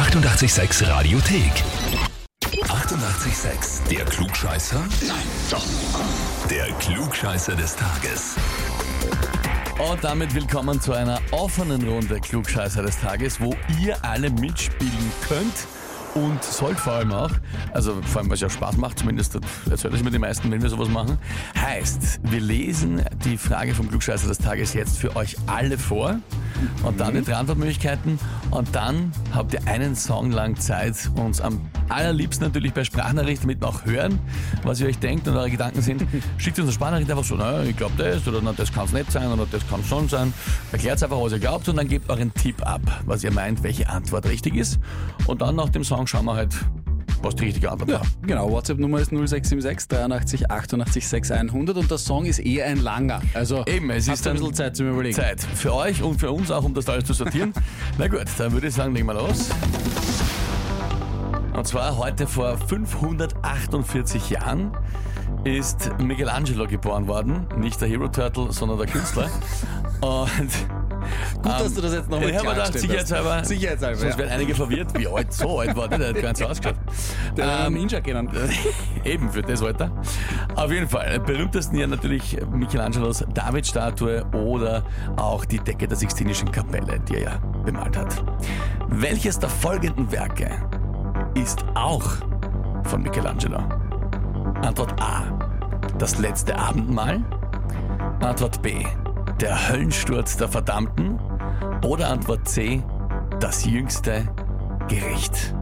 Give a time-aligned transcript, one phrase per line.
[0.00, 1.52] 886 Radiothek.
[2.40, 3.86] 88,6.
[3.90, 4.78] Der Klugscheißer?
[5.06, 5.16] Nein,
[5.50, 5.66] doch.
[6.48, 8.34] Der Klugscheißer des Tages.
[9.78, 15.66] Und damit willkommen zu einer offenen Runde Klugscheißer des Tages, wo ihr alle mitspielen könnt
[16.14, 17.32] und sollt vor allem auch.
[17.74, 19.38] Also vor allem, es ja Spaß macht, zumindest
[19.68, 21.18] erzählt es mir die meisten, wenn wir sowas machen.
[21.60, 26.16] Heißt, wir lesen die Frage vom Klugscheißer des Tages jetzt für euch alle vor
[26.82, 28.18] und dann die drei Antwortmöglichkeiten
[28.50, 33.64] und dann habt ihr einen Song lang Zeit, uns am allerliebsten natürlich per Sprachnachricht damit
[33.64, 34.18] auch hören,
[34.62, 36.06] was ihr euch denkt und eure Gedanken sind.
[36.38, 38.92] Schickt uns eine Sprachnachricht einfach so, naja, ich glaube das oder na, das kann es
[38.92, 40.32] nicht sein oder das kann es schon sein.
[40.72, 43.88] Erklärt einfach, was ihr glaubt und dann gebt euren Tipp ab, was ihr meint, welche
[43.88, 44.78] Antwort richtig ist.
[45.26, 46.54] Und dann nach dem Song schauen wir halt,
[47.22, 48.06] was die richtige Antwort Ja, war.
[48.22, 48.50] genau.
[48.50, 53.20] WhatsApp-Nummer ist 0676 83 88 6100 und der Song ist eher ein langer.
[53.34, 55.14] Also Eben, es ist ein bisschen Zeit zum Überlegen.
[55.14, 57.52] Zeit für euch und für uns auch, um das alles zu sortieren.
[57.98, 59.50] Na gut, dann würde ich sagen, legen wir los.
[61.52, 64.72] Und zwar heute vor 548 Jahren
[65.44, 67.46] ist Michelangelo geboren worden.
[67.58, 69.28] Nicht der Hero Turtle, sondern der Künstler.
[70.00, 70.50] Und
[71.42, 72.80] Gut, dass du das jetzt nochmal gedacht, klargestellt hast.
[72.80, 74.18] sicherheitshalber, Sicherheitshalber, sonst ja.
[74.18, 74.98] werden einige verwirrt.
[74.98, 76.76] Wie alt, so alt war der, der hat gar nicht so ausgeschaut.
[77.36, 78.28] Der Ähm, Ninja kennen.
[79.04, 79.90] Eben für das Alter.
[80.56, 81.20] Auf jeden Fall.
[81.20, 84.82] Berühmtesten ja natürlich Michelangelos Davidstatue oder
[85.16, 88.24] auch die Decke der Sixtinischen Kapelle, die er ja bemalt hat.
[88.88, 90.50] Welches der folgenden Werke
[91.34, 92.04] ist auch
[92.84, 93.58] von Michelangelo?
[94.62, 95.22] Antwort A.
[95.98, 97.22] Das letzte Abendmahl.
[98.20, 98.84] Antwort B.
[99.40, 101.18] Der Höllensturz der Verdammten.
[101.84, 102.82] Oder Antwort C.
[103.38, 104.28] Das jüngste
[104.88, 105.54] Gericht.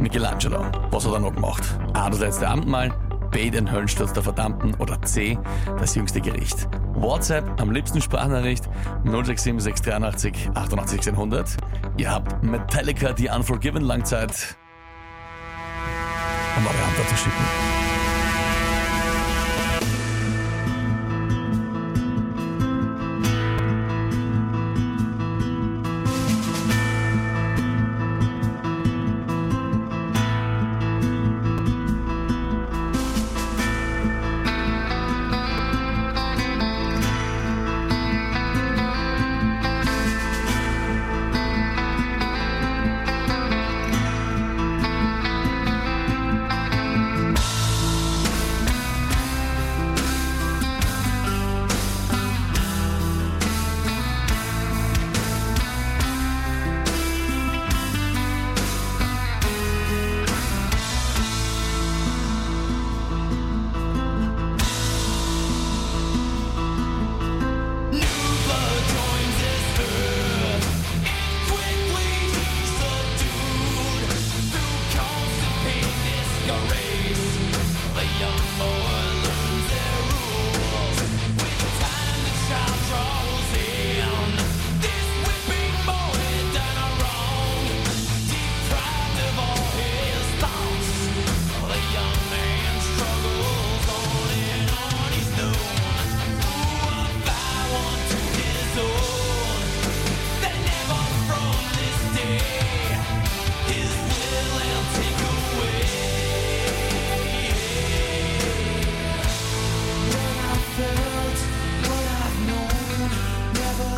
[0.00, 0.64] Michelangelo.
[0.90, 1.62] Was hat er noch gemacht?
[1.92, 2.08] A.
[2.08, 2.90] Das letzte Abendmahl,
[3.30, 3.50] B.
[3.50, 5.38] Den Höllensturz der Verdammten oder C.
[5.78, 6.68] Das jüngste Gericht.
[6.94, 8.64] WhatsApp, am liebsten Sprachnachricht
[9.04, 11.56] 067 683 88 100.
[11.96, 14.56] Ihr habt Metallica, die Unforgiven Langzeit.
[16.56, 17.79] Um eure Antwort zu schicken.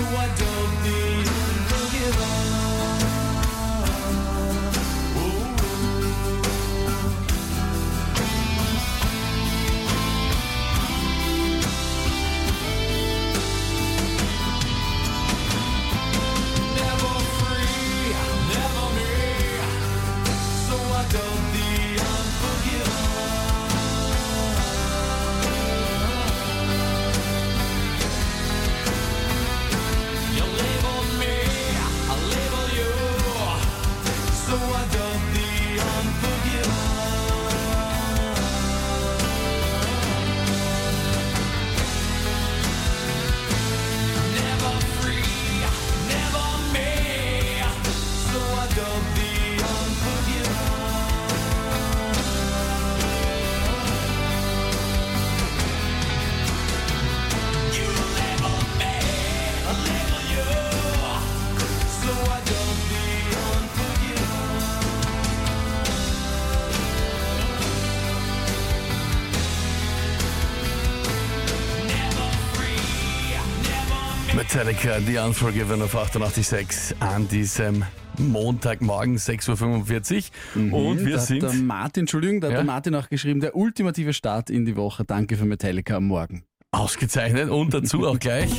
[0.00, 0.49] do I do?
[74.52, 77.84] Metallica, The Unforgiven auf 88.6 an diesem
[78.18, 80.60] Montagmorgen 6.45 Uhr.
[80.60, 81.42] Mhm, Und wir da hat sind.
[81.44, 82.58] Der Martin, Entschuldigung, da hat Ja?
[82.58, 85.04] der Martin auch geschrieben, der ultimative Start in die Woche.
[85.04, 86.42] Danke für Metallica am Morgen.
[86.72, 88.50] Ausgezeichnet und dazu auch gleich.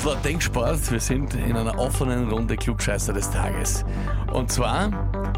[0.00, 0.90] War Denksport.
[0.90, 3.84] Wir sind in einer offenen Runde Klugscheißer des Tages.
[4.32, 4.90] Und zwar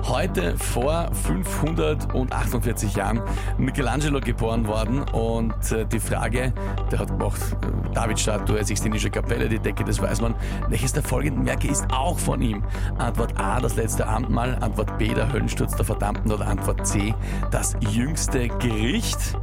[0.04, 3.20] heute vor 548 Jahren
[3.58, 5.02] Michelangelo geboren worden.
[5.12, 6.54] Und äh, die Frage,
[6.90, 10.34] der hat gemacht, äh, Davidstatue, Sixtinische Kapelle, die Decke, das weiß man.
[10.68, 12.64] Welches der folgenden Werke ist auch von ihm?
[12.96, 14.56] Antwort A, das letzte Abendmahl.
[14.62, 16.32] Antwort B, der Höllensturz der Verdammten.
[16.32, 17.14] Oder Antwort C,
[17.50, 19.36] das jüngste Gericht.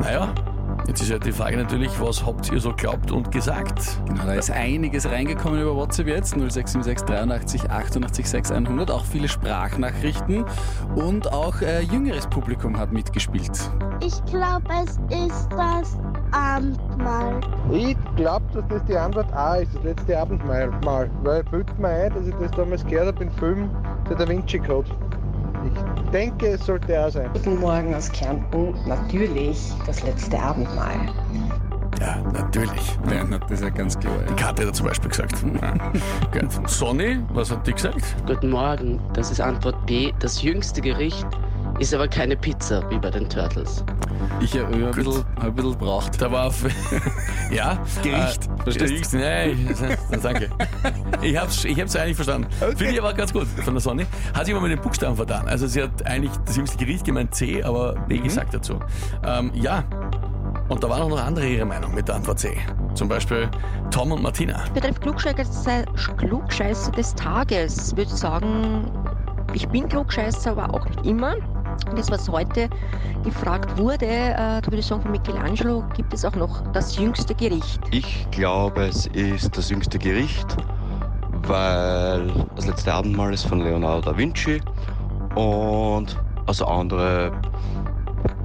[0.00, 0.32] Naja,
[0.86, 3.98] Jetzt ist ja die Frage natürlich, was habt ihr so glaubt und gesagt?
[4.06, 6.34] Genau, da ist einiges reingekommen über WhatsApp jetzt.
[6.34, 8.90] 0676 83 88 6 100.
[8.92, 10.44] Auch viele Sprachnachrichten
[10.94, 13.50] und auch äh, jüngeres Publikum hat mitgespielt.
[14.00, 14.92] Ich glaube, es
[15.26, 15.98] ist das
[16.30, 17.40] Abendmahl.
[17.72, 20.70] Ich glaube, dass das die Antwort A ist, das letzte Abendmahl.
[20.84, 21.10] Mal.
[21.24, 23.70] Weil bildet mir ein, dass ich das damals gehört habe im Film
[24.08, 24.88] Der Da Vinci Code.
[26.16, 27.28] Ich denke, es sollte A sein.
[27.34, 28.74] Guten Morgen aus Kärnten.
[28.86, 30.98] Natürlich das letzte Abendmahl.
[32.00, 32.96] Ja, natürlich.
[33.10, 34.14] Ja, das ist ja ganz klar.
[34.26, 35.42] Die Karte hat er zum Beispiel gesagt.
[36.32, 36.68] Gut.
[36.70, 38.02] Sonny, was hat die gesagt?
[38.26, 40.10] Guten Morgen, das ist Antwort B.
[40.18, 41.26] Das jüngste Gericht
[41.78, 43.84] ist aber keine Pizza wie bei den Turtles.
[44.40, 46.20] Ich habe ein bisschen, hab ein bisschen braucht.
[46.20, 46.64] Da war auf,
[47.50, 48.46] ja Gericht.
[48.46, 50.50] Äh, Verstehst Gericht, nein, ich, danke.
[51.22, 52.48] Ich hab's, ich hab's eigentlich verstanden.
[52.76, 54.06] Finde ich aber ganz gut von der Sonny.
[54.34, 55.48] Hat sich aber mit den Buchstaben vertan.
[55.48, 58.80] Also sie hat eigentlich das jüngste Gericht gemeint C, aber B gesagt dazu.
[59.24, 59.84] Ähm, ja.
[60.68, 62.56] Und da waren auch noch andere ihre Meinung mit der Antwort C.
[62.94, 63.48] Zum Beispiel
[63.90, 64.64] Tom und Martina.
[64.74, 65.84] Betreff Klugscheißer,
[66.16, 67.92] Klugscheißer des Tages.
[67.92, 68.90] Ich würde sagen,
[69.52, 71.36] ich bin Klugscheißer, aber auch nicht immer.
[71.94, 72.68] Das, was heute
[73.24, 77.34] gefragt wurde, äh, da würde ich sagen, von Michelangelo gibt es auch noch das jüngste
[77.34, 77.80] Gericht.
[77.90, 80.56] Ich glaube, es ist das jüngste Gericht,
[81.46, 84.60] weil das letzte Abendmahl ist von Leonardo da Vinci
[85.34, 86.16] und
[86.46, 87.32] also andere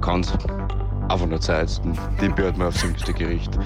[0.00, 0.32] kann es
[1.08, 1.66] einfach nur sein.
[2.20, 3.58] Den behört man aufs jüngste Gericht.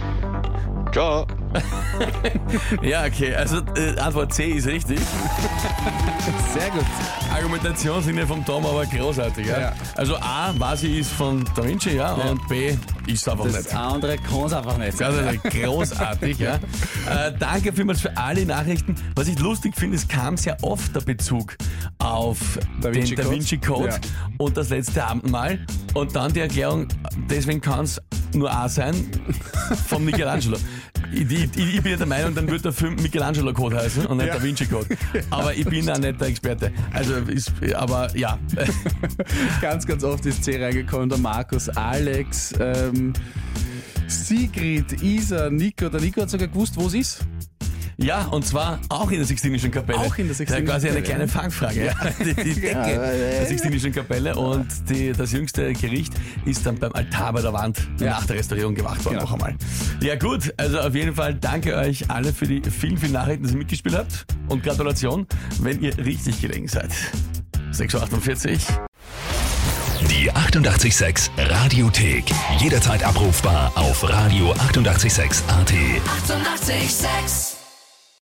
[0.93, 1.27] Ciao!
[2.83, 4.99] Ja, okay, also äh, Antwort C ist richtig.
[6.55, 6.85] Sehr gut.
[7.33, 9.47] Argumentationslinie vom Tom aber großartig.
[9.47, 9.61] Ja?
[9.61, 9.73] Ja.
[9.97, 12.25] Also A, was sie ist von Da Vinci, ja, Ja.
[12.31, 12.75] und B,
[13.07, 13.75] ist einfach Das nicht.
[13.75, 15.13] andere kann es einfach nicht sein.
[15.15, 16.55] Also großartig, ja.
[16.55, 18.95] Äh, danke vielmals für alle Nachrichten.
[19.15, 21.57] Was ich lustig finde, es kam sehr oft der Bezug
[21.99, 23.31] auf Da Vinci den Da.
[23.31, 23.99] Vinci Code
[24.39, 25.59] und das letzte Abendmahl.
[25.95, 26.89] Und dann die Erklärung,
[27.31, 28.01] deswegen kann es
[28.35, 28.95] nur A sein,
[29.89, 30.59] von Michelangelo.
[31.13, 34.19] Ich, ich, ich bin ja der Meinung, dann wird der Film Michelangelo Code heißen und
[34.19, 34.35] nicht Ja.
[34.35, 34.87] Da Vinci Code.
[35.31, 36.73] Aber ich bin da nicht der Experte.
[36.93, 38.39] Also, ist, aber ja.
[39.61, 41.09] Ganz, ganz oft ist C reingekommen.
[41.09, 43.13] Der Markus, Alex, ähm,
[44.07, 45.89] Sigrid, Isa, Nico.
[45.89, 47.27] Der Nico hat sogar gewusst, wo es ist.
[47.99, 49.99] Ja, und zwar auch in der Sixtinischen Kapelle.
[49.99, 51.27] Auch in der Sixtinischen ja, quasi eine Kapelle.
[51.27, 51.87] kleine Fangfrage.
[51.87, 51.95] Ja.
[52.21, 56.13] Die, die Decke Ja, der Sixtinischen Kapelle und die, das jüngste Gericht
[56.45, 58.11] ist dann beim Altar bei der Wand Ja.
[58.11, 59.25] nach der Restaurierung gemacht worden Genau.
[59.25, 59.55] noch einmal.
[60.03, 63.53] Ja gut, also auf jeden Fall danke euch alle für die vielen, vielen Nachrichten, dass
[63.53, 65.27] ihr mitgespielt habt und Gratulation,
[65.61, 66.91] wenn ihr richtig gelegen seid.
[67.73, 68.87] 6.48 Uhr.
[70.11, 72.25] Die 88,6 Radiothek.
[72.59, 75.73] Jederzeit abrufbar auf radio886.at.
[75.73, 75.77] 88,6.
[76.29, 77.56] Eighty-eight, sex.